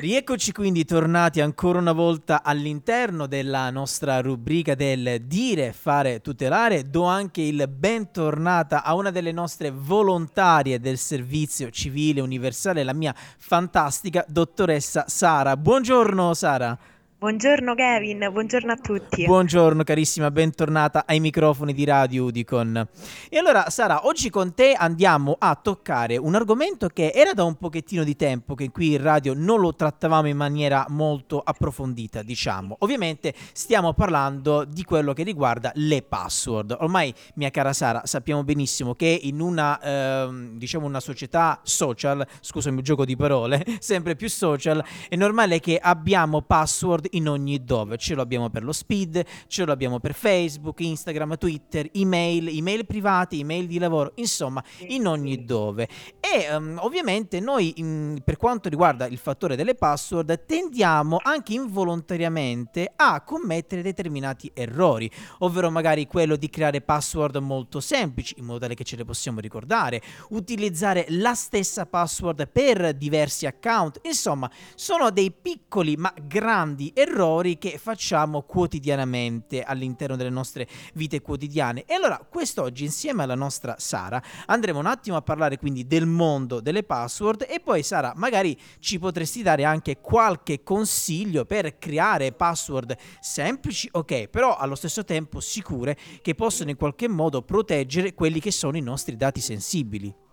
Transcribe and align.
Rieccoci 0.00 0.52
quindi 0.52 0.86
tornati 0.86 1.42
ancora 1.42 1.78
una 1.78 1.92
volta 1.92 2.42
all'interno 2.42 3.26
della 3.26 3.68
nostra 3.68 4.22
rubrica 4.22 4.74
del 4.74 5.20
dire, 5.26 5.74
fare, 5.74 6.22
tutelare. 6.22 6.88
Do 6.88 7.04
anche 7.04 7.42
il 7.42 7.68
bentornata 7.68 8.82
a 8.82 8.94
una 8.94 9.10
delle 9.10 9.30
nostre 9.30 9.70
volontarie 9.70 10.80
del 10.80 10.96
servizio 10.96 11.68
civile 11.68 12.22
universale, 12.22 12.82
la 12.82 12.94
mia 12.94 13.14
fantastica 13.14 14.24
dottoressa 14.26 15.04
Sara. 15.06 15.58
Buongiorno 15.58 16.32
Sara. 16.32 16.78
Buongiorno 17.20 17.74
Kevin, 17.74 18.30
buongiorno 18.32 18.72
a 18.72 18.76
tutti. 18.76 19.26
Buongiorno 19.26 19.84
carissima, 19.84 20.30
bentornata 20.30 21.04
ai 21.06 21.20
microfoni 21.20 21.74
di 21.74 21.84
Radio 21.84 22.24
Udicon. 22.24 22.88
E 23.28 23.36
allora 23.36 23.68
Sara, 23.68 24.06
oggi 24.06 24.30
con 24.30 24.54
te 24.54 24.72
andiamo 24.72 25.36
a 25.38 25.54
toccare 25.54 26.16
un 26.16 26.34
argomento 26.34 26.88
che 26.88 27.12
era 27.14 27.34
da 27.34 27.44
un 27.44 27.56
pochettino 27.56 28.04
di 28.04 28.16
tempo 28.16 28.54
che 28.54 28.70
qui 28.70 28.94
in 28.94 29.02
radio 29.02 29.34
non 29.36 29.60
lo 29.60 29.74
trattavamo 29.74 30.28
in 30.28 30.36
maniera 30.38 30.86
molto 30.88 31.42
approfondita, 31.44 32.22
diciamo. 32.22 32.76
Ovviamente 32.78 33.34
stiamo 33.52 33.92
parlando 33.92 34.64
di 34.64 34.82
quello 34.82 35.12
che 35.12 35.22
riguarda 35.22 35.72
le 35.74 36.00
password. 36.00 36.74
Ormai, 36.80 37.12
mia 37.34 37.50
cara 37.50 37.74
Sara, 37.74 38.00
sappiamo 38.06 38.44
benissimo 38.44 38.94
che 38.94 39.20
in 39.24 39.40
una, 39.40 39.78
ehm, 39.78 40.56
diciamo 40.56 40.86
una 40.86 41.00
società 41.00 41.60
social, 41.64 42.26
scusami 42.40 42.78
il 42.78 42.82
gioco 42.82 43.04
di 43.04 43.14
parole, 43.14 43.62
sempre 43.78 44.16
più 44.16 44.30
social, 44.30 44.82
è 45.06 45.16
normale 45.16 45.60
che 45.60 45.76
abbiamo 45.76 46.40
password 46.40 47.08
in 47.10 47.28
ogni 47.28 47.64
dove. 47.64 47.96
Ce 47.96 48.14
lo 48.14 48.22
abbiamo 48.22 48.50
per 48.50 48.64
lo 48.64 48.72
speed, 48.72 49.24
ce 49.46 49.64
lo 49.64 49.72
abbiamo 49.72 49.98
per 50.00 50.14
Facebook, 50.14 50.80
Instagram, 50.80 51.36
Twitter, 51.38 51.88
email, 51.92 52.48
email 52.48 52.86
privati, 52.86 53.40
email 53.40 53.66
di 53.66 53.78
lavoro, 53.78 54.12
insomma, 54.16 54.62
in 54.88 55.06
ogni 55.06 55.44
dove. 55.44 55.88
E 56.20 56.54
um, 56.54 56.78
ovviamente 56.80 57.40
noi, 57.40 57.74
in, 57.76 58.20
per 58.24 58.36
quanto 58.36 58.68
riguarda 58.68 59.06
il 59.06 59.18
fattore 59.18 59.56
delle 59.56 59.74
password, 59.74 60.44
tendiamo 60.46 61.18
anche 61.22 61.54
involontariamente 61.54 62.92
a 62.94 63.22
commettere 63.22 63.82
determinati 63.82 64.50
errori, 64.54 65.10
ovvero 65.38 65.70
magari 65.70 66.06
quello 66.06 66.36
di 66.36 66.48
creare 66.48 66.80
password 66.80 67.36
molto 67.36 67.80
semplici, 67.80 68.34
in 68.38 68.44
modo 68.44 68.60
tale 68.60 68.74
che 68.74 68.84
ce 68.84 68.96
le 68.96 69.04
possiamo 69.04 69.40
ricordare, 69.40 70.02
utilizzare 70.30 71.06
la 71.08 71.34
stessa 71.34 71.86
password 71.86 72.48
per 72.48 72.94
diversi 72.94 73.46
account, 73.46 74.00
insomma, 74.02 74.50
sono 74.74 75.10
dei 75.10 75.30
piccoli 75.30 75.96
ma 75.96 76.12
grandi 76.22 76.92
errori 77.00 77.58
che 77.58 77.78
facciamo 77.78 78.42
quotidianamente 78.42 79.62
all'interno 79.62 80.16
delle 80.16 80.30
nostre 80.30 80.68
vite 80.94 81.20
quotidiane. 81.20 81.84
E 81.86 81.94
allora 81.94 82.18
quest'oggi 82.18 82.84
insieme 82.84 83.22
alla 83.22 83.34
nostra 83.34 83.76
Sara 83.78 84.22
andremo 84.46 84.78
un 84.78 84.86
attimo 84.86 85.16
a 85.16 85.22
parlare 85.22 85.58
quindi 85.58 85.86
del 85.86 86.06
mondo 86.06 86.60
delle 86.60 86.82
password 86.82 87.46
e 87.48 87.60
poi 87.60 87.82
Sara 87.82 88.12
magari 88.16 88.58
ci 88.78 88.98
potresti 88.98 89.42
dare 89.42 89.64
anche 89.64 90.00
qualche 90.00 90.62
consiglio 90.62 91.44
per 91.44 91.78
creare 91.78 92.32
password 92.32 92.96
semplici, 93.20 93.88
ok, 93.90 94.28
però 94.28 94.56
allo 94.56 94.74
stesso 94.74 95.04
tempo 95.04 95.40
sicure 95.40 95.96
che 96.22 96.34
possono 96.34 96.70
in 96.70 96.76
qualche 96.76 97.08
modo 97.08 97.42
proteggere 97.42 98.14
quelli 98.14 98.40
che 98.40 98.50
sono 98.50 98.76
i 98.76 98.82
nostri 98.82 99.16
dati 99.16 99.40
sensibili. 99.40 100.28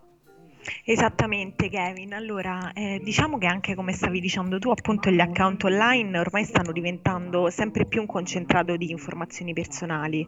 Esattamente 0.84 1.70
Kevin, 1.70 2.14
allora 2.14 2.72
eh, 2.74 3.00
diciamo 3.02 3.38
che 3.38 3.48
anche 3.48 3.76
come 3.76 3.94
stavi 3.94 4.20
dicendo 4.20 4.60
tu 4.60 4.70
appunto 4.70 5.10
gli 5.10 5.20
account 5.20 5.64
online 5.64 6.18
ormai 6.20 6.44
stanno 6.44 6.72
diventando 6.72 7.50
sempre 7.50 7.86
più 7.86 8.02
un 8.02 8.08
concentrato 8.08 8.76
di 8.76 8.92
informazioni 8.92 9.54
personali, 9.54 10.28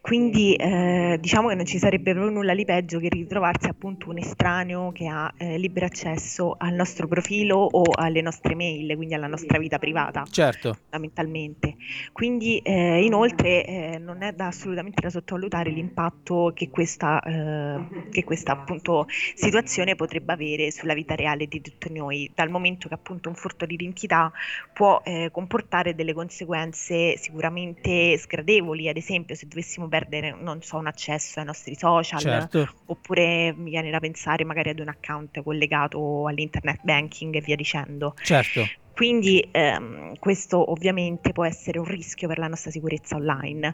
quindi 0.00 0.54
eh, 0.54 1.16
diciamo 1.20 1.48
che 1.48 1.54
non 1.54 1.64
ci 1.64 1.78
sarebbe 1.78 2.12
proprio 2.12 2.32
nulla 2.32 2.54
di 2.54 2.64
peggio 2.64 2.98
che 2.98 3.08
ritrovarsi 3.08 3.68
appunto 3.68 4.10
un 4.10 4.18
estraneo 4.18 4.92
che 4.92 5.06
ha 5.06 5.32
eh, 5.36 5.58
libero 5.58 5.86
accesso 5.86 6.56
al 6.58 6.74
nostro 6.74 7.06
profilo 7.06 7.56
o 7.56 7.82
alle 7.94 8.20
nostre 8.20 8.54
mail, 8.54 8.94
quindi 8.96 9.14
alla 9.14 9.28
nostra 9.28 9.58
vita 9.58 9.78
privata. 9.78 10.24
Certo. 10.30 10.74
Fondamentalmente. 10.74 11.76
Quindi 12.12 12.58
eh, 12.58 13.02
inoltre 13.02 13.64
eh, 13.64 13.98
non 13.98 14.22
è 14.22 14.32
da 14.32 14.48
assolutamente 14.48 15.00
da 15.00 15.10
sottovalutare 15.10 15.70
l'impatto 15.70 16.52
che 16.54 16.68
questa, 16.68 17.20
eh, 17.22 18.08
che 18.10 18.24
questa 18.24 18.52
appunto 18.52 19.06
situazione 19.08 19.68
situazione 19.70 19.94
potrebbe 19.94 20.32
avere 20.32 20.70
sulla 20.72 20.94
vita 20.94 21.14
reale 21.14 21.46
di 21.46 21.60
tutti 21.60 21.92
noi, 21.92 22.30
dal 22.34 22.50
momento 22.50 22.88
che 22.88 22.94
appunto 22.94 23.28
un 23.28 23.36
furto 23.36 23.64
di 23.64 23.74
identità 23.74 24.32
può 24.72 25.00
eh, 25.04 25.30
comportare 25.30 25.94
delle 25.94 26.12
conseguenze 26.12 27.16
sicuramente 27.16 28.18
sgradevoli, 28.18 28.88
ad 28.88 28.96
esempio 28.96 29.34
se 29.34 29.46
dovessimo 29.46 29.88
perdere, 29.88 30.34
non 30.38 30.60
so, 30.62 30.76
un 30.76 30.88
accesso 30.88 31.38
ai 31.38 31.46
nostri 31.46 31.76
social, 31.76 32.20
certo. 32.20 32.68
oppure 32.86 33.54
mi 33.56 33.70
viene 33.70 33.90
da 33.90 34.00
pensare 34.00 34.44
magari 34.44 34.70
ad 34.70 34.80
un 34.80 34.88
account 34.88 35.40
collegato 35.42 36.26
all'internet 36.26 36.80
banking 36.82 37.36
e 37.36 37.40
via 37.40 37.56
dicendo. 37.56 38.14
Certo. 38.22 38.66
Quindi 39.00 39.42
ehm, 39.50 40.18
questo 40.18 40.70
ovviamente 40.70 41.32
può 41.32 41.46
essere 41.46 41.78
un 41.78 41.86
rischio 41.86 42.28
per 42.28 42.36
la 42.36 42.48
nostra 42.48 42.70
sicurezza 42.70 43.16
online. 43.16 43.72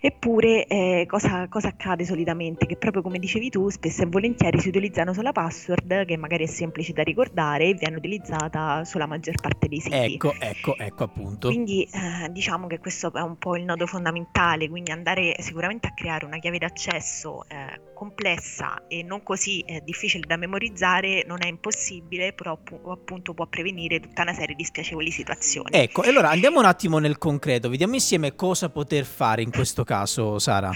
Eppure 0.00 0.66
eh, 0.66 1.04
cosa, 1.08 1.48
cosa, 1.48 1.66
accade 1.66 2.04
solitamente? 2.04 2.64
Che 2.64 2.76
proprio 2.76 3.02
come 3.02 3.18
dicevi 3.18 3.50
tu, 3.50 3.68
spesso 3.70 4.04
e 4.04 4.06
volentieri 4.06 4.60
si 4.60 4.68
utilizza 4.68 5.02
una 5.02 5.14
sola 5.14 5.32
password 5.32 6.04
che 6.04 6.16
magari 6.16 6.44
è 6.44 6.46
semplice 6.46 6.92
da 6.92 7.02
ricordare 7.02 7.70
e 7.70 7.74
viene 7.74 7.96
utilizzata 7.96 8.84
sulla 8.84 9.06
maggior 9.06 9.34
parte 9.40 9.66
dei 9.66 9.80
siti. 9.80 9.96
Ecco, 9.96 10.32
ecco, 10.38 10.76
ecco 10.76 11.02
appunto. 11.02 11.48
Quindi 11.48 11.82
eh, 11.82 12.30
diciamo 12.30 12.68
che 12.68 12.78
questo 12.78 13.12
è 13.12 13.20
un 13.20 13.36
po' 13.36 13.56
il 13.56 13.64
nodo 13.64 13.84
fondamentale, 13.84 14.68
quindi 14.68 14.92
andare 14.92 15.34
sicuramente 15.40 15.88
a 15.88 15.92
creare 15.92 16.24
una 16.24 16.38
chiave 16.38 16.58
d'accesso 16.58 17.44
eh, 17.48 17.80
complessa 17.94 18.86
e 18.86 19.02
non 19.02 19.24
così 19.24 19.58
eh, 19.62 19.82
difficile 19.84 20.24
da 20.24 20.36
memorizzare 20.36 21.24
non 21.26 21.38
è 21.42 21.48
impossibile, 21.48 22.32
però 22.32 22.56
appunto 22.86 23.34
può 23.34 23.46
prevenire 23.46 23.98
tutta 23.98 24.22
una 24.22 24.32
serie 24.32 24.54
di 24.54 24.66
spiacevoli 24.68 25.10
situazioni. 25.10 25.70
Ecco, 25.72 26.02
e 26.02 26.08
allora 26.08 26.30
andiamo 26.30 26.58
un 26.58 26.64
attimo 26.64 26.98
nel 26.98 27.18
concreto, 27.18 27.68
vediamo 27.68 27.94
insieme 27.94 28.34
cosa 28.34 28.68
poter 28.68 29.04
fare 29.04 29.42
in 29.42 29.50
questo 29.50 29.84
caso, 29.84 30.38
Sara. 30.38 30.72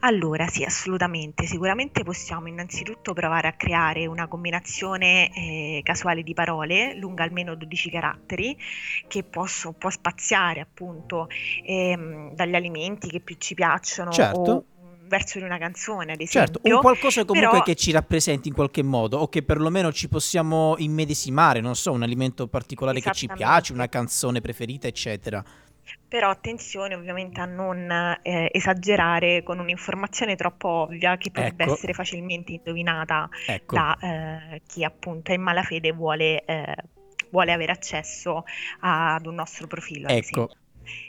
Allora, 0.00 0.46
sì, 0.46 0.62
assolutamente. 0.62 1.46
Sicuramente 1.46 2.04
possiamo 2.04 2.46
innanzitutto 2.46 3.12
provare 3.14 3.48
a 3.48 3.52
creare 3.54 4.06
una 4.06 4.28
combinazione 4.28 5.34
eh, 5.34 5.80
casuale 5.82 6.22
di 6.22 6.34
parole 6.34 6.94
lunga 6.94 7.24
almeno 7.24 7.56
12 7.56 7.90
caratteri 7.90 8.56
che 9.08 9.24
posso, 9.24 9.72
può 9.72 9.90
spaziare 9.90 10.60
appunto 10.60 11.28
ehm, 11.64 12.32
dagli 12.34 12.54
alimenti 12.54 13.08
che 13.08 13.18
più 13.20 13.34
ci 13.38 13.54
piacciono 13.54 14.12
certo. 14.12 14.38
o 14.38 14.64
verso 15.08 15.38
di 15.38 15.44
una 15.44 15.58
canzone, 15.58 16.12
ad 16.12 16.20
esempio. 16.20 16.60
Certo, 16.60 16.60
un 16.62 16.80
qualcosa 16.80 17.24
comunque 17.24 17.50
però... 17.50 17.62
che 17.62 17.74
ci 17.74 17.90
rappresenti 17.90 18.48
in 18.48 18.54
qualche 18.54 18.82
modo 18.82 19.18
o 19.18 19.28
che 19.28 19.42
perlomeno 19.42 19.92
ci 19.92 20.08
possiamo 20.08 20.76
immedesimare, 20.78 21.60
non 21.60 21.74
so, 21.74 21.92
un 21.92 22.02
alimento 22.02 22.46
particolare 22.46 23.00
che 23.00 23.10
ci 23.12 23.26
piace, 23.26 23.72
una 23.72 23.88
canzone 23.88 24.40
preferita, 24.40 24.86
eccetera. 24.86 25.42
Però 26.06 26.30
attenzione 26.30 26.94
ovviamente 26.94 27.40
a 27.40 27.46
non 27.46 27.90
eh, 28.22 28.48
esagerare 28.52 29.42
con 29.42 29.58
un'informazione 29.58 30.36
troppo 30.36 30.68
ovvia 30.68 31.16
che 31.16 31.30
potrebbe 31.30 31.64
ecco. 31.64 31.74
essere 31.74 31.92
facilmente 31.92 32.52
indovinata 32.52 33.28
ecco. 33.46 33.74
da 33.74 33.98
eh, 34.00 34.62
chi 34.66 34.84
appunto 34.84 35.32
è 35.32 35.34
in 35.34 35.42
malafede 35.42 35.92
vuole, 35.92 36.44
eh, 36.44 36.74
vuole 37.30 37.52
avere 37.52 37.72
accesso 37.72 38.44
ad 38.80 39.26
un 39.26 39.34
nostro 39.34 39.66
profilo. 39.66 40.08
Ecco. 40.08 40.50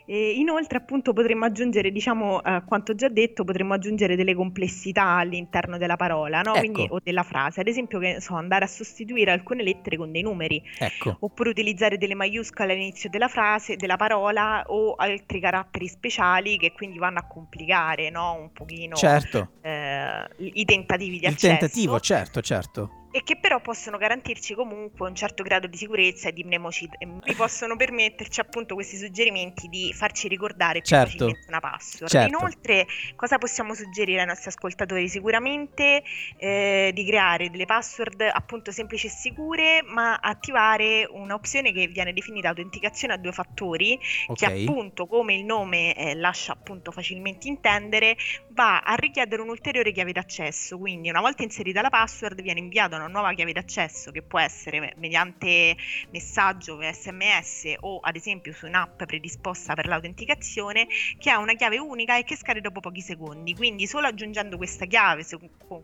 E 0.09 0.31
inoltre, 0.31 0.79
appunto, 0.79 1.13
potremmo 1.13 1.45
aggiungere, 1.45 1.91
diciamo, 1.91 2.37
a 2.37 2.63
quanto 2.63 2.95
già 2.95 3.09
detto, 3.09 3.43
potremmo 3.43 3.75
aggiungere 3.75 4.15
delle 4.15 4.33
complessità 4.33 5.03
all'interno 5.03 5.77
della 5.77 5.97
parola, 5.97 6.41
no? 6.41 6.55
Ecco. 6.55 6.59
Quindi, 6.61 6.87
o 6.89 6.99
della 7.03 7.21
frase. 7.21 7.61
Ad 7.61 7.67
esempio, 7.67 7.99
che 7.99 8.19
so, 8.19 8.33
andare 8.33 8.65
a 8.65 8.67
sostituire 8.67 9.29
alcune 9.29 9.61
lettere 9.61 9.97
con 9.97 10.11
dei 10.11 10.23
numeri, 10.23 10.63
Ecco. 10.79 11.15
oppure 11.19 11.51
utilizzare 11.51 11.99
delle 11.99 12.15
maiuscole 12.15 12.73
all'inizio 12.73 13.07
della 13.07 13.27
frase, 13.27 13.75
della 13.75 13.97
parola, 13.97 14.63
o 14.65 14.95
altri 14.95 15.39
caratteri 15.39 15.87
speciali 15.87 16.57
che 16.57 16.71
quindi 16.71 16.97
vanno 16.97 17.19
a 17.19 17.27
complicare, 17.27 18.09
no? 18.09 18.33
Un 18.33 18.51
pochino 18.51 18.95
Certo. 18.95 19.51
eh, 19.61 20.27
i 20.37 20.65
tentativi 20.65 21.19
di 21.19 21.25
Il 21.25 21.33
accesso 21.33 21.47
tentativo, 21.47 21.99
certo, 21.99 22.41
certo. 22.41 22.89
e 23.11 23.23
che 23.23 23.37
però 23.37 23.59
possono 23.59 23.97
garantirci 23.97 24.53
comunque 24.53 25.07
un 25.07 25.15
certo 25.15 25.41
grado 25.43 25.65
di 25.67 25.77
sicurezza 25.77 26.29
e 26.29 26.33
di 26.33 26.43
mnemocid 26.43 26.93
e 27.23 27.33
possono 27.35 27.75
permetterci 27.75 28.39
appunto 28.39 28.75
questi 28.75 28.97
suggerimenti 28.97 29.67
di 29.67 29.91
farci 29.99 30.29
ricordare 30.29 30.79
più 30.79 30.87
Certo. 30.95 31.11
facilmente 31.11 31.45
una 31.49 31.59
password. 31.59 32.09
Certo. 32.09 32.27
Inoltre, 32.27 32.87
cosa 33.17 33.37
possiamo 33.37 33.73
suggerire 33.73 34.21
ai 34.21 34.27
nostri 34.27 34.47
ascoltatori? 34.47 35.09
Sicuramente 35.09 36.01
eh, 36.37 36.91
di 36.93 37.05
creare 37.05 37.49
delle 37.49 37.65
password 37.65 38.21
appunto 38.31 38.71
semplici 38.71 39.07
e 39.07 39.09
sicure, 39.09 39.81
ma 39.83 40.15
attivare 40.15 41.05
un'opzione 41.11 41.73
che 41.73 41.87
viene 41.87 42.13
definita 42.13 42.47
autenticazione 42.47 43.13
a 43.13 43.17
due 43.17 43.33
fattori, 43.33 43.99
che 44.33 44.45
Ok. 44.45 44.63
appunto 44.67 45.05
come 45.05 45.33
il 45.35 45.43
nome 45.43 45.93
eh, 45.95 46.15
lascia 46.15 46.53
appunto 46.53 46.91
facilmente 46.91 47.49
intendere, 47.49 48.15
va 48.59 48.81
a 48.81 48.93
richiedere 48.95 49.41
un'ulteriore 49.41 49.93
chiave 49.93 50.11
d'accesso. 50.11 50.77
Quindi 50.77 51.09
una 51.09 51.21
volta 51.21 51.43
inserita 51.43 51.79
la 51.81 51.89
password 51.89 52.41
viene 52.41 52.59
inviato 52.59 52.95
a 52.95 52.97
una 52.97 53.07
nuova 53.07 53.31
chiave 53.31 53.53
d'accesso 53.53 54.11
che 54.11 54.21
può 54.21 54.37
essere 54.37 54.93
mediante 54.97 55.77
messaggio 56.09 56.77
sms 56.81 57.75
o 57.79 57.99
ad 58.01 58.17
esempio 58.17 58.51
su 58.51 58.65
un'app 58.65 59.03
predisposta 59.03 59.75
per 59.75 59.87
l'autenticazione 59.87 60.87
che 61.17 61.29
ha 61.29 61.37
una 61.37 61.53
chiave 61.53 61.79
unica 61.79 62.17
e 62.17 62.25
che 62.25 62.35
scade 62.35 62.59
dopo 62.59 62.81
pochi 62.81 62.99
secondi. 62.99 63.55
Quindi 63.55 63.87
solo 63.87 64.07
aggiungendo 64.07 64.57
questa 64.57 64.85
chiave 64.85 65.25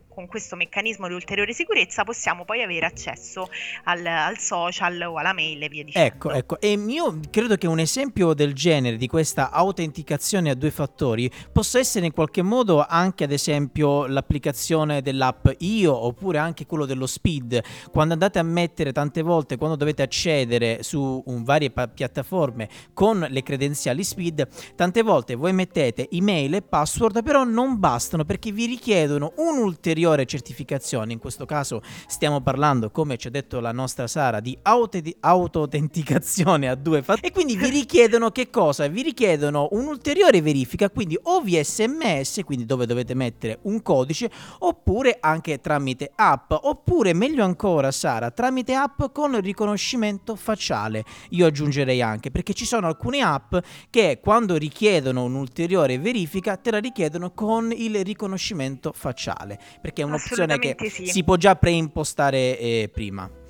con 0.08 0.26
questo 0.26 0.54
meccanismo 0.54 1.08
di 1.08 1.14
ulteriore 1.14 1.54
sicurezza 1.54 2.04
possiamo 2.04 2.44
poi 2.44 2.62
avere 2.62 2.84
accesso 2.84 3.48
al, 3.84 4.04
al 4.04 4.36
social 4.36 5.00
o 5.00 5.16
alla 5.16 5.32
mail 5.32 5.62
e 5.62 5.68
via 5.70 5.82
dicendo. 5.82 6.06
Ecco, 6.06 6.30
ecco. 6.32 6.60
E 6.60 6.72
io 6.72 7.20
credo 7.30 7.56
che 7.56 7.66
un 7.66 7.78
esempio 7.78 8.34
del 8.34 8.52
genere 8.52 8.98
di 8.98 9.06
questa 9.06 9.50
autenticazione 9.50 10.50
a 10.50 10.54
due 10.54 10.70
fattori 10.70 11.30
possa 11.50 11.78
essere 11.78 12.04
in 12.04 12.12
qualche 12.12 12.42
modo 12.42 12.64
anche 12.66 13.24
ad 13.24 13.32
esempio 13.32 14.06
l'applicazione 14.06 15.02
dell'app 15.02 15.48
Io 15.58 15.94
oppure 15.94 16.38
anche 16.38 16.66
quello 16.66 16.86
dello 16.86 17.06
Speed. 17.06 17.62
Quando 17.90 18.14
andate 18.14 18.38
a 18.38 18.42
mettere 18.42 18.92
tante 18.92 19.22
volte, 19.22 19.56
quando 19.56 19.76
dovete 19.76 20.02
accedere 20.02 20.82
su 20.82 21.22
un 21.26 21.44
varie 21.44 21.70
pa- 21.70 21.88
piattaforme 21.88 22.68
con 22.92 23.24
le 23.28 23.42
credenziali 23.42 24.02
Speed, 24.02 24.48
tante 24.74 25.02
volte 25.02 25.34
voi 25.34 25.52
mettete 25.52 26.08
email 26.10 26.54
e 26.54 26.62
password, 26.62 27.22
però 27.22 27.44
non 27.44 27.78
bastano 27.78 28.24
perché 28.24 28.52
vi 28.52 28.66
richiedono 28.66 29.32
un'ulteriore 29.36 30.26
certificazione. 30.26 31.12
In 31.12 31.18
questo 31.18 31.46
caso 31.46 31.82
stiamo 32.06 32.40
parlando, 32.40 32.90
come 32.90 33.16
ci 33.16 33.28
ha 33.28 33.30
detto 33.30 33.60
la 33.60 33.72
nostra 33.72 34.06
Sara, 34.06 34.40
di 34.40 34.56
auto-autenticazione 34.62 36.68
a 36.68 36.74
due 36.74 37.02
fattori. 37.02 37.28
E 37.28 37.32
quindi 37.32 37.56
vi 37.56 37.70
richiedono 37.70 38.30
che 38.30 38.50
cosa? 38.50 38.86
Vi 38.88 39.02
richiedono 39.02 39.68
un'ulteriore 39.72 40.40
verifica, 40.40 40.90
quindi 40.90 41.18
o 41.22 41.40
via 41.40 41.62
sms, 41.62 42.40
quindi 42.44 42.55
dove 42.64 42.86
dovete 42.86 43.14
mettere 43.14 43.58
un 43.62 43.82
codice, 43.82 44.30
oppure 44.60 45.18
anche 45.20 45.60
tramite 45.60 46.10
app, 46.14 46.52
oppure 46.52 47.12
meglio 47.12 47.44
ancora 47.44 47.90
Sara, 47.90 48.30
tramite 48.30 48.74
app 48.74 49.02
con 49.12 49.40
riconoscimento 49.40 50.36
facciale. 50.36 51.04
Io 51.30 51.46
aggiungerei 51.46 52.00
anche 52.00 52.30
perché 52.30 52.54
ci 52.54 52.64
sono 52.64 52.86
alcune 52.86 53.20
app 53.20 53.56
che 53.90 54.20
quando 54.22 54.56
richiedono 54.56 55.24
un'ulteriore 55.24 55.98
verifica 55.98 56.56
te 56.56 56.70
la 56.70 56.78
richiedono 56.78 57.32
con 57.32 57.72
il 57.72 58.04
riconoscimento 58.04 58.92
facciale, 58.92 59.58
perché 59.80 60.02
è 60.02 60.04
un'opzione 60.04 60.58
che 60.58 60.76
sì. 60.88 61.06
si 61.06 61.24
può 61.24 61.36
già 61.36 61.56
preimpostare 61.56 62.58
eh, 62.58 62.90
prima. 62.92 63.44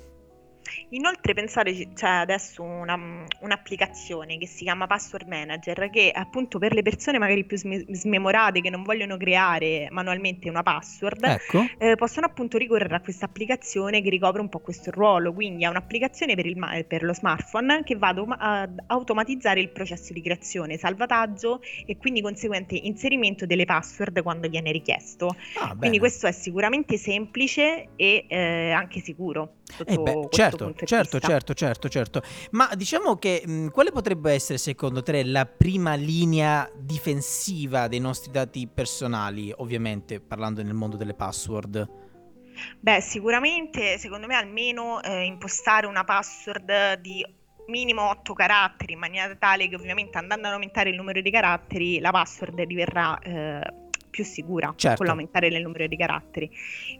Inoltre 0.89 1.33
pensate, 1.33 1.89
c'è 1.93 2.07
adesso 2.07 2.63
una, 2.63 3.25
un'applicazione 3.41 4.37
che 4.37 4.47
si 4.47 4.63
chiama 4.63 4.87
Password 4.87 5.27
Manager 5.27 5.89
che 5.89 6.11
appunto 6.13 6.59
per 6.59 6.73
le 6.73 6.81
persone 6.81 7.17
magari 7.17 7.45
più 7.45 7.57
sm- 7.57 7.85
smemorate 7.91 8.61
che 8.61 8.69
non 8.69 8.83
vogliono 8.83 9.17
creare 9.17 9.87
manualmente 9.91 10.49
una 10.49 10.63
password 10.63 11.23
Ecco. 11.23 11.65
eh, 11.77 11.95
possono 11.95 12.25
appunto 12.25 12.57
ricorrere 12.57 12.95
a 12.95 13.01
questa 13.01 13.25
applicazione 13.25 14.01
che 14.01 14.09
ricopre 14.09 14.41
un 14.41 14.49
po' 14.49 14.59
questo 14.59 14.91
ruolo, 14.91 15.33
quindi 15.33 15.63
è 15.63 15.67
un'applicazione 15.67 16.35
per, 16.35 16.45
il 16.45 16.57
ma- 16.57 16.81
per 16.87 17.03
lo 17.03 17.13
smartphone 17.13 17.83
che 17.83 17.95
va 17.95 18.09
ad 18.09 18.17
automa- 18.17 18.37
ad 18.37 18.83
automatizzare 18.87 19.59
il 19.59 19.69
processo 19.69 20.13
di 20.13 20.21
creazione, 20.21 20.77
salvataggio 20.77 21.61
e 21.85 21.97
quindi 21.97 22.21
conseguente 22.21 22.75
inserimento 22.75 23.45
delle 23.45 23.65
password 23.65 24.21
quando 24.21 24.47
viene 24.47 24.71
richiesto. 24.71 25.35
Ah, 25.59 25.75
Quindi 25.75 25.99
questo 25.99 26.27
è 26.27 26.31
sicuramente 26.31 26.97
semplice 26.97 27.89
e 27.95 28.25
eh, 28.27 28.71
anche 28.71 28.99
sicuro 28.99 29.55
sotto 29.77 29.91
Eh 29.91 29.97
beh, 29.97 30.27
certo, 30.29 30.73
certo, 30.73 31.19
certo, 31.19 31.53
certo, 31.53 31.89
certo. 31.89 32.21
Ma 32.51 32.69
diciamo 32.75 33.15
che 33.17 33.43
mh, 33.45 33.67
quale 33.67 33.91
potrebbe 33.91 34.33
essere 34.33 34.57
secondo 34.57 35.03
te 35.03 35.23
la 35.23 35.45
prima 35.45 35.93
linea 35.93 36.69
difensiva 36.75 37.87
dei 37.87 37.99
nostri 37.99 38.31
dati 38.31 38.67
personali, 38.67 39.53
ovviamente 39.55 40.19
parlando 40.19 40.63
nel 40.63 40.73
mondo 40.73 40.97
delle 40.97 41.13
password? 41.13 42.05
Beh, 42.79 43.01
sicuramente, 43.01 43.99
secondo 43.99 44.25
me, 44.25 44.35
almeno 44.35 45.01
eh, 45.03 45.25
impostare 45.25 45.85
una 45.85 46.03
password 46.03 46.99
di 46.99 47.23
minimo 47.67 48.09
8 48.09 48.33
caratteri 48.33 48.93
in 48.93 48.99
maniera 48.99 49.35
tale 49.35 49.67
che 49.67 49.75
ovviamente 49.75 50.17
andando 50.17 50.47
ad 50.47 50.53
aumentare 50.53 50.89
il 50.89 50.95
numero 50.95 51.19
di 51.19 51.29
caratteri 51.29 51.99
la 51.99 52.11
password 52.11 52.63
diverrà 52.63 53.19
eh, 53.19 53.59
più 54.09 54.23
sicura 54.23 54.73
Certo. 54.75 54.97
con 54.97 55.05
l'aumentare 55.05 55.49
del 55.49 55.61
numero 55.61 55.85
di 55.87 55.95
caratteri. 55.97 56.49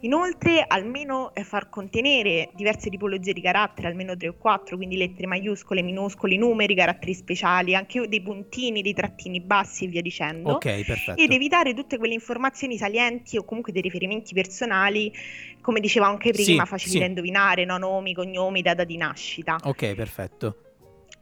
Inoltre, 0.00 0.64
almeno 0.66 1.34
eh, 1.34 1.42
far 1.44 1.68
contenere 1.68 2.50
diverse 2.54 2.90
tipologie 2.90 3.32
di 3.32 3.40
caratteri, 3.40 3.86
almeno 3.86 4.16
3 4.16 4.28
o 4.28 4.34
4, 4.36 4.76
quindi 4.76 4.96
lettere 4.96 5.26
maiuscole, 5.26 5.82
minuscoli, 5.82 6.36
numeri, 6.36 6.74
caratteri 6.74 7.14
speciali, 7.14 7.74
anche 7.74 8.06
dei 8.08 8.20
puntini, 8.22 8.82
dei 8.82 8.94
trattini 8.94 9.40
bassi 9.40 9.84
e 9.84 9.88
via 9.88 10.02
dicendo 10.02 10.52
Ok, 10.52 10.84
perfetto. 10.84 11.20
ed 11.20 11.32
evitare 11.32 11.74
tutte 11.74 11.98
quelle 11.98 12.14
informazioni 12.14 12.76
salienti 12.76 13.36
o 13.36 13.44
comunque 13.44 13.72
dei 13.72 13.82
riferimenti 13.82 14.34
personali, 14.34 15.12
come 15.60 15.80
dicevo 15.80 16.06
anche 16.06 16.30
prima, 16.32 16.62
Sì, 16.64 16.68
facili 16.68 16.90
sì. 16.92 16.98
da 16.98 17.06
indovinare, 17.06 17.64
no? 17.64 17.76
nomi, 17.78 18.14
cognomi, 18.14 18.62
data 18.62 18.84
di 18.84 18.96
nascita. 18.96 19.56
Ok, 19.64 19.94
perfetto. 19.94 20.56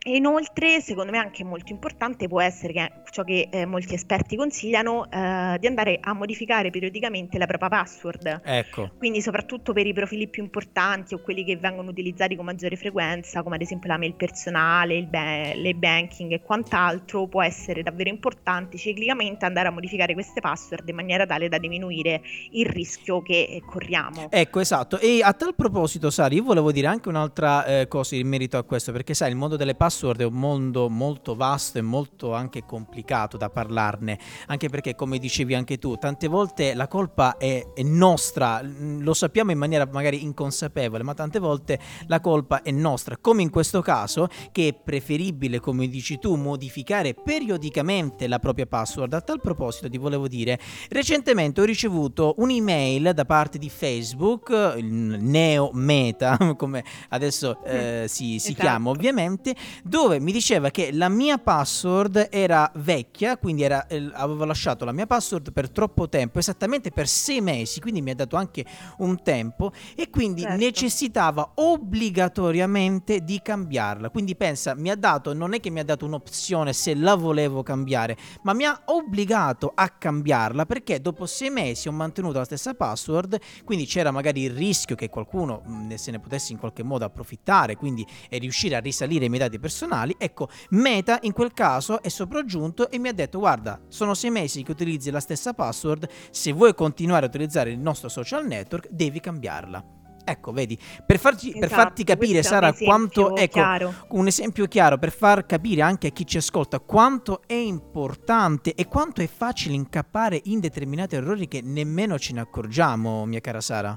E 0.07 0.15
inoltre, 0.15 0.81
secondo 0.81 1.11
me 1.11 1.19
anche 1.19 1.43
molto 1.43 1.73
importante 1.73 2.29
può 2.29 2.41
essere 2.41 2.73
che 2.73 2.93
ciò 3.11 3.25
che 3.25 3.49
eh, 3.51 3.67
molti 3.67 3.95
esperti 3.95 4.37
consigliano, 4.37 5.11
eh, 5.11 5.57
di 5.59 5.67
andare 5.67 5.99
a 6.01 6.13
modificare 6.13 6.71
periodicamente 6.71 7.39
la 7.39 7.47
propria 7.47 7.69
password. 7.71 8.43
Ecco. 8.45 8.93
Quindi 8.99 9.21
soprattutto 9.21 9.73
per 9.73 9.85
i 9.85 9.93
profili 9.93 10.29
più 10.29 10.45
importanti 10.45 11.15
o 11.15 11.19
quelli 11.19 11.43
che 11.43 11.57
vengono 11.57 11.91
utilizzati 11.91 12.37
con 12.37 12.45
maggiore 12.45 12.77
frequenza, 12.77 13.43
come 13.43 13.57
ad 13.57 13.63
esempio 13.63 13.89
la 13.89 13.99
mail 13.99 14.15
personale, 14.15 14.95
il 14.95 15.09
ba- 15.09 15.53
le 15.55 15.75
banking 15.75 16.31
e 16.31 16.41
quant'altro, 16.41 17.27
può 17.27 17.43
essere 17.43 17.83
davvero 17.83 18.09
importante 18.09 18.79
ciclicamente 18.79 19.45
andare 19.45 19.67
a 19.67 19.73
modificare 19.73 20.15
queste 20.15 20.41
password 20.41 20.89
in 20.89 20.95
maniera 20.95 21.27
tale 21.27 21.49
da 21.49 21.59
diminuire 21.59 22.23
il 22.53 22.67
rischio 22.67 23.23
che 23.23 23.49
eh, 23.51 23.63
corriamo. 23.67 24.29
Ecco, 24.31 24.61
esatto. 24.61 25.01
E 25.01 25.21
a 25.21 25.33
tal 25.33 25.57
proposito, 25.57 26.11
Sari, 26.11 26.37
io 26.37 26.45
volevo 26.45 26.71
dire 26.71 26.87
anche 26.87 27.09
un'altra 27.09 27.65
eh, 27.65 27.89
cosa 27.89 28.15
in 28.15 28.29
merito 28.29 28.57
a 28.57 28.63
questo, 28.63 28.93
perché 28.93 29.13
sai, 29.13 29.31
il 29.31 29.37
mondo 29.37 29.57
delle 29.57 29.75
password 29.75 29.95
è 30.05 30.25
un 30.25 30.35
mondo 30.35 30.89
molto 30.89 31.35
vasto 31.35 31.79
e 31.79 31.81
molto 31.81 32.35
anche 32.35 32.65
complicato 32.65 33.37
da 33.37 33.49
parlarne, 33.49 34.19
anche 34.47 34.69
perché, 34.69 34.95
come 34.95 35.19
dicevi 35.19 35.55
anche 35.55 35.79
tu, 35.79 35.97
tante 35.97 36.29
volte 36.29 36.75
la 36.75 36.87
colpa 36.89 37.37
è, 37.37 37.65
è 37.75 37.83
nostra, 37.83 38.63
mm, 38.63 39.01
lo 39.01 39.15
sappiamo 39.15 39.51
in 39.51 39.59
maniera 39.59 39.89
magari 39.91 40.23
inconsapevole, 40.23 41.03
ma 41.03 41.15
tante 41.15 41.39
volte 41.39 41.79
la 42.07 42.21
colpa 42.21 42.63
è 42.63 42.71
nostra, 42.71 43.17
come 43.17 43.43
in 43.43 43.51
questo 43.51 43.81
caso, 43.81 44.29
che 44.53 44.69
è 44.69 44.75
preferibile, 44.75 45.61
come 45.61 45.89
dici 45.89 46.19
tu, 46.19 46.35
modificare 46.37 47.15
periodicamente 47.15 48.29
la 48.29 48.39
propria 48.39 48.67
password. 48.67 49.13
A 49.15 49.21
tal 49.21 49.41
proposito 49.41 49.89
ti 49.89 49.99
volevo 49.99 50.29
dire, 50.29 50.59
recentemente 50.91 51.61
ho 51.61 51.65
ricevuto 51.65 52.35
un'email 52.39 53.13
da 53.15 53.25
parte 53.25 53.59
di 53.59 53.71
Facebook, 53.71 54.75
il 54.77 54.85
neo 54.87 55.71
meta, 55.73 56.37
come 56.57 56.85
adesso 57.09 57.63
eh, 57.65 58.05
si, 58.09 58.39
si 58.39 58.53
Esatto. 58.53 58.61
chiama 58.61 58.91
ovviamente, 58.91 59.55
dove 59.87 60.19
mi 60.19 60.33
diceva 60.33 60.71
che 60.71 60.91
la 60.93 61.09
mia 61.09 61.39
password 61.39 62.29
era 62.31 62.71
vecchia, 62.77 63.37
quindi 63.37 63.63
era, 63.63 63.87
eh, 63.87 64.11
avevo 64.15 64.45
lasciato 64.45 64.85
la 64.85 64.93
mia 64.93 65.07
password 65.07 65.53
per 65.53 65.71
troppo 65.71 66.09
tempo, 66.09 66.39
esattamente 66.39 66.91
per 66.91 67.07
sei 67.07 67.41
mesi, 67.41 67.81
quindi 67.81 68.03
mi 68.03 68.11
ha 68.11 68.15
dato 68.15 68.37
anche 68.37 68.65
un 68.99 69.23
tempo 69.23 69.73
e 69.95 70.11
quindi 70.11 70.43
Certo. 70.43 70.57
necessitava 70.57 71.53
obbligatoriamente 71.55 73.21
di 73.23 73.41
cambiarla. 73.43 74.11
Quindi 74.11 74.35
pensa, 74.37 74.75
mi 74.75 74.91
ha 74.91 74.97
dato, 74.97 75.33
non 75.33 75.55
è 75.55 75.61
che 75.61 75.71
mi 75.71 75.81
ha 75.81 75.85
dato 75.85 76.05
un'opzione 76.05 76.73
se 76.73 76.95
la 76.95 77.15
volevo 77.15 77.63
cambiare, 77.63 78.17
ma 78.43 78.53
mi 78.53 78.65
ha 78.65 78.83
obbligato 78.87 79.71
a 79.75 79.89
cambiarla 79.89 80.67
perché 80.67 81.01
dopo 81.01 81.27
sei 81.27 81.51
mesi 81.51 81.89
ho 81.89 81.93
mantenuto 81.93 82.39
la 82.39 82.45
stessa 82.45 82.75
password, 82.75 83.39
quindi 83.65 83.87
c'era 83.87 84.11
magari 84.11 84.43
il 84.43 84.51
rischio 84.51 84.97
che 84.97 85.09
qualcuno 85.09 85.63
mh, 85.65 85.95
se 85.95 86.11
ne 86.11 86.19
potesse 86.19 86.53
in 86.53 86.59
qualche 86.59 86.83
modo 86.83 87.05
approfittare, 87.05 87.77
quindi 87.77 88.05
e 88.29 88.39
riuscire 88.39 88.75
a 88.75 88.81
risalire 88.81 89.27
i 89.27 89.29
miei 89.29 89.41
dati 89.41 89.59
personali. 89.67 90.15
Ecco, 90.17 90.49
Meta 90.71 91.19
in 91.23 91.33
quel 91.33 91.53
caso 91.53 92.01
è 92.01 92.09
sopraggiunto 92.09 92.89
e 92.89 92.99
mi 92.99 93.09
ha 93.09 93.13
detto 93.13 93.39
guarda, 93.41 93.81
sono 93.89 94.15
sei 94.15 94.31
mesi 94.31 94.63
che 94.63 94.71
utilizzi 94.71 95.11
la 95.11 95.21
stessa 95.21 95.53
password, 95.53 96.09
se 96.31 96.53
vuoi 96.53 96.75
continuare 96.75 97.27
a 97.27 97.29
utilizzare 97.29 97.71
il 97.71 97.79
nostro 97.79 98.09
social 98.09 98.47
network 98.47 98.89
devi 98.91 99.19
cambiarla. 99.21 99.85
Ecco, 100.29 100.51
vedi, 100.51 100.77
per, 101.07 101.19
farci, 101.19 101.53
per 101.53 101.65
Esatto, 101.65 101.83
farti 101.83 102.03
capire, 102.03 102.43
Sara, 102.43 102.73
quanto 102.73 103.37
ecco, 103.37 103.53
chiaro. 103.53 103.95
un 104.11 104.27
esempio 104.27 104.67
chiaro 104.67 104.99
per 104.99 105.13
far 105.13 105.47
capire 105.47 105.83
anche 105.83 106.09
a 106.09 106.11
chi 106.11 106.27
ci 106.27 106.39
ascolta 106.39 106.81
quanto 106.81 107.43
è 107.47 107.55
importante 107.55 108.75
e 108.75 108.87
quanto 108.89 109.21
è 109.21 109.29
facile 109.29 109.75
incappare 109.75 110.41
in 110.47 110.59
determinati 110.59 111.15
errori 111.15 111.47
che 111.47 111.61
nemmeno 111.63 112.19
ce 112.19 112.33
ne 112.33 112.41
accorgiamo, 112.41 113.25
mia 113.25 113.41
cara 113.41 113.61
Sara. 113.61 113.97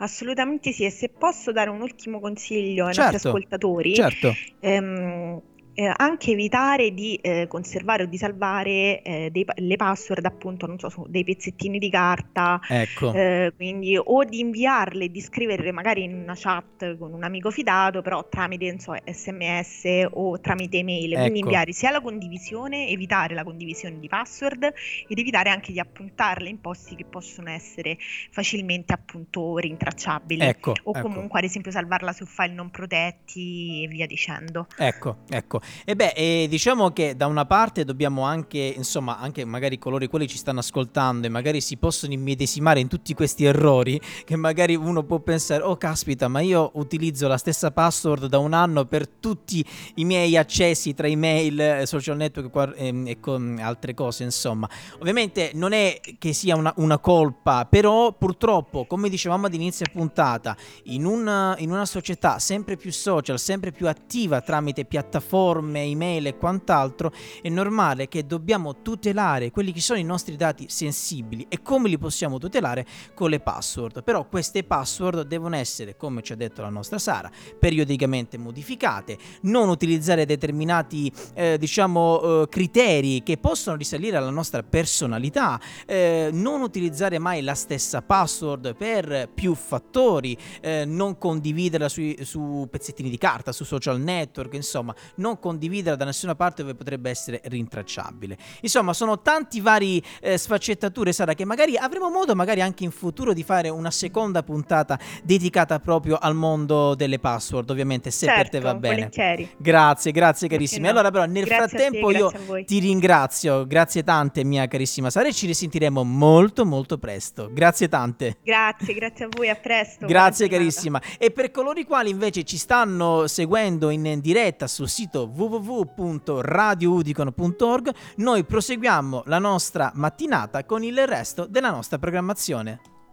Assolutamente 0.00 0.72
sì, 0.72 0.84
e 0.84 0.90
se 0.90 1.08
posso 1.08 1.50
dare 1.50 1.70
un 1.70 1.80
ultimo 1.80 2.20
consiglio 2.20 2.86
ai 2.86 2.94
Certo, 2.94 3.10
nostri 3.10 3.28
ascoltatori, 3.28 3.94
Certo, 3.94 4.32
ehm, 4.60 5.40
eh, 5.78 5.92
anche 5.96 6.32
evitare 6.32 6.92
di 6.92 7.14
eh, 7.22 7.46
conservare 7.46 8.02
o 8.02 8.06
di 8.06 8.18
salvare 8.18 9.00
eh, 9.00 9.28
dei, 9.30 9.46
le 9.54 9.76
password 9.76 10.24
appunto, 10.24 10.66
non 10.66 10.76
so, 10.76 10.88
su 10.88 11.06
dei 11.08 11.22
pezzettini 11.22 11.78
di 11.78 11.88
carta, 11.88 12.60
Ecco. 12.66 13.12
eh, 13.12 13.52
quindi 13.54 13.96
o 13.96 14.24
di 14.24 14.40
inviarle, 14.40 15.08
di 15.08 15.20
scriverle 15.20 15.70
magari 15.70 16.02
in 16.02 16.14
una 16.14 16.34
chat 16.34 16.98
con 16.98 17.12
un 17.12 17.22
amico 17.22 17.52
fidato, 17.52 18.02
però 18.02 18.26
tramite, 18.28 18.66
non 18.66 18.80
so, 18.80 18.92
SMS 19.04 20.08
o 20.10 20.40
tramite 20.40 20.78
email, 20.78 21.12
quindi 21.12 21.38
Ecco. 21.38 21.46
inviare 21.46 21.72
sia 21.72 21.92
la 21.92 22.00
condivisione, 22.00 22.88
evitare 22.88 23.34
la 23.34 23.44
condivisione 23.44 24.00
di 24.00 24.08
password 24.08 24.72
ed 25.06 25.16
evitare 25.16 25.50
anche 25.50 25.70
di 25.70 25.78
appuntarle 25.78 26.48
in 26.48 26.60
posti 26.60 26.96
che 26.96 27.04
possono 27.04 27.50
essere 27.50 27.98
facilmente 28.32 28.92
appunto 28.92 29.58
rintracciabili 29.58 30.42
Ecco, 30.42 30.70
o 30.82 30.90
ecco. 30.90 31.00
comunque 31.02 31.38
ad 31.38 31.44
esempio 31.44 31.70
salvarla 31.70 32.12
su 32.12 32.26
file 32.26 32.52
non 32.52 32.68
protetti 32.70 33.84
e 33.84 33.86
via 33.86 34.06
dicendo. 34.06 34.66
Ecco, 34.76 35.18
ecco. 35.28 35.60
E 35.84 35.96
beh, 35.96 36.12
eh, 36.14 36.46
diciamo 36.48 36.90
che 36.90 37.16
da 37.16 37.26
una 37.26 37.46
parte 37.46 37.84
dobbiamo 37.84 38.22
anche, 38.22 38.58
insomma, 38.76 39.18
anche 39.18 39.44
magari 39.44 39.78
coloro 39.78 40.04
i 40.04 40.08
quali 40.08 40.26
ci 40.26 40.36
stanno 40.36 40.60
ascoltando 40.60 41.26
e 41.26 41.30
magari 41.30 41.60
si 41.60 41.76
possono 41.76 42.12
immedesimare 42.12 42.80
in 42.80 42.88
tutti 42.88 43.14
questi 43.14 43.44
errori, 43.44 44.00
che 44.24 44.36
magari 44.36 44.74
uno 44.74 45.02
può 45.02 45.18
pensare, 45.18 45.62
oh 45.62 45.76
caspita, 45.76 46.28
ma 46.28 46.40
io 46.40 46.70
utilizzo 46.74 47.28
la 47.28 47.36
stessa 47.36 47.70
password 47.70 48.26
da 48.26 48.38
un 48.38 48.52
anno 48.52 48.84
per 48.84 49.08
tutti 49.08 49.64
i 49.96 50.04
miei 50.04 50.36
accessi 50.36 50.94
tra 50.94 51.06
email, 51.06 51.82
social 51.86 52.16
network 52.16 52.74
ehm, 52.76 53.06
e 53.06 53.20
con 53.20 53.58
altre 53.60 53.94
cose, 53.94 54.24
insomma. 54.24 54.68
Ovviamente 54.98 55.50
non 55.54 55.72
è 55.72 56.00
che 56.18 56.32
sia 56.32 56.56
una, 56.56 56.72
una 56.76 56.98
colpa, 56.98 57.66
però 57.66 58.12
purtroppo, 58.12 58.86
come 58.86 59.08
dicevamo 59.08 59.46
ad 59.46 59.54
inizio 59.54 59.86
puntata, 59.92 60.56
in 60.84 61.04
una, 61.04 61.54
in 61.58 61.70
una 61.70 61.86
società 61.86 62.38
sempre 62.38 62.76
più 62.76 62.92
social, 62.92 63.38
sempre 63.38 63.72
più 63.72 63.88
attiva 63.88 64.40
tramite 64.40 64.84
piattaforme, 64.84 65.57
email 65.74 66.26
e 66.26 66.36
quant'altro, 66.36 67.12
è 67.42 67.48
normale 67.48 68.08
che 68.08 68.26
dobbiamo 68.26 68.82
tutelare 68.82 69.50
quelli 69.50 69.72
che 69.72 69.80
sono 69.80 69.98
i 69.98 70.04
nostri 70.04 70.36
dati 70.36 70.66
sensibili 70.68 71.46
e 71.48 71.62
come 71.62 71.88
li 71.88 71.98
possiamo 71.98 72.38
tutelare 72.38 72.86
con 73.14 73.30
le 73.30 73.40
password. 73.40 74.02
Però 74.02 74.26
queste 74.28 74.64
password 74.64 75.22
devono 75.22 75.56
essere, 75.56 75.96
come 75.96 76.22
ci 76.22 76.32
ha 76.32 76.36
detto 76.36 76.62
la 76.62 76.68
nostra 76.68 76.98
Sara, 76.98 77.30
periodicamente 77.58 78.38
modificate, 78.38 79.18
non 79.42 79.68
utilizzare 79.68 80.26
determinati 80.26 81.12
eh, 81.34 81.56
diciamo 81.58 82.42
eh, 82.42 82.48
criteri 82.48 83.22
che 83.22 83.38
possono 83.38 83.76
risalire 83.76 84.16
alla 84.16 84.30
nostra 84.30 84.62
personalità, 84.62 85.60
eh, 85.86 86.30
non 86.32 86.62
utilizzare 86.62 87.18
mai 87.18 87.42
la 87.42 87.54
stessa 87.54 88.02
password 88.02 88.74
per 88.74 89.28
più 89.34 89.54
fattori, 89.54 90.36
eh, 90.60 90.84
non 90.84 91.18
condividerla 91.18 91.88
sui- 91.88 92.18
su 92.22 92.66
pezzettini 92.70 93.10
di 93.10 93.18
carta, 93.18 93.52
su 93.52 93.64
social 93.64 94.00
network, 94.00 94.54
insomma, 94.54 94.94
non 95.16 95.38
condividerla 95.38 95.47
da 95.56 96.04
nessuna 96.04 96.34
parte 96.34 96.62
dove 96.62 96.74
potrebbe 96.74 97.10
essere 97.10 97.40
rintracciabile. 97.44 98.36
Insomma, 98.60 98.92
sono 98.92 99.20
tanti 99.22 99.60
vari 99.60 100.02
eh, 100.20 100.36
sfaccettature, 100.36 101.12
Sara, 101.12 101.34
che 101.34 101.44
magari 101.44 101.76
avremo 101.76 102.10
modo 102.10 102.34
magari 102.34 102.60
anche 102.60 102.84
in 102.84 102.90
futuro 102.90 103.32
di 103.32 103.42
fare 103.42 103.68
una 103.68 103.90
seconda 103.90 104.42
puntata 104.42 104.98
dedicata 105.22 105.78
proprio 105.80 106.16
al 106.16 106.34
mondo 106.34 106.94
delle 106.94 107.18
password, 107.18 107.70
ovviamente, 107.70 108.10
se 108.10 108.26
per 108.26 108.48
te 108.48 108.58
Certo, 108.58 108.60
va 108.60 108.74
bene. 108.74 108.94
volentieri. 108.94 109.50
Grazie, 109.56 110.12
grazie 110.12 110.48
carissimi. 110.48 110.82
no? 110.82 110.90
Allora 110.90 111.10
però 111.10 111.24
nel 111.24 111.44
Grazie 111.44 111.64
a 111.64 111.66
te, 111.68 111.98
frattempo 111.98 112.10
io 112.10 112.64
ti 112.64 112.78
ringrazio, 112.78 113.66
grazie 113.66 114.02
tante 114.02 114.44
mia 114.44 114.66
carissima 114.66 115.10
Sara 115.10 115.28
e 115.28 115.32
ci 115.32 115.46
risentiremo 115.46 116.02
molto 116.04 116.64
molto 116.64 116.98
presto. 116.98 117.48
Grazie 117.52 117.88
tante. 117.88 118.38
Grazie, 118.42 118.94
grazie 118.94 119.24
a 119.26 119.28
voi, 119.30 119.48
a 119.48 119.54
presto. 119.54 120.06
Grazie 120.06 120.48
carissima. 120.48 121.00
E 121.18 121.30
per 121.30 121.50
coloro 121.50 121.78
i 121.78 121.84
quali 121.84 122.10
invece 122.10 122.44
ci 122.44 122.56
stanno 122.56 123.26
seguendo 123.26 123.90
in 123.90 124.20
diretta 124.20 124.66
sul 124.66 124.88
sito 125.28 125.34
www.radioudicon.org, 125.34 127.90
noi 128.16 128.44
proseguiamo 128.44 129.22
la 129.26 129.38
nostra 129.38 129.92
mattinata 129.94 130.64
con 130.64 130.82
il 130.82 131.06
resto 131.06 131.46
della 131.46 131.70
nostra 131.70 131.98
programmazione. 131.98 132.97